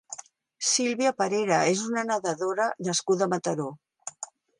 [0.67, 3.69] Sílvia Parera és una nedadora nascuda a Mataró.